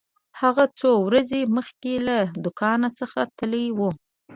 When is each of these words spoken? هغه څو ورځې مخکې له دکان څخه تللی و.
هغه 0.41 0.63
څو 0.79 0.91
ورځې 1.07 1.41
مخکې 1.55 1.93
له 2.07 2.17
دکان 2.45 2.81
څخه 2.99 3.19
تللی 3.37 3.67
و. 3.77 3.79